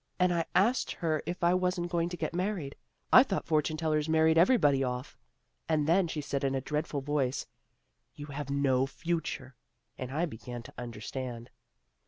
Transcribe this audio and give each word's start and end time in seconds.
And 0.17 0.33
I 0.33 0.45
asked 0.55 0.93
her 0.93 1.21
if 1.27 1.43
I 1.43 1.53
wasn't 1.53 1.91
going 1.91 2.09
to 2.09 2.17
get 2.17 2.33
married. 2.33 2.75
I 3.13 3.21
thought 3.21 3.45
fortune 3.45 3.77
tellers 3.77 4.09
married 4.09 4.35
everybody 4.35 4.83
off. 4.83 5.15
And 5.69 5.85
then 5.87 6.07
she 6.07 6.21
said 6.21 6.43
in 6.43 6.55
a 6.55 6.59
dreadful 6.59 7.01
voice,' 7.01 7.45
You 8.15 8.25
have 8.25 8.49
no 8.49 8.87
future,' 8.87 9.55
and 9.99 10.11
I 10.11 10.25
began 10.25 10.63
to 10.63 10.73
understand." 10.75 11.51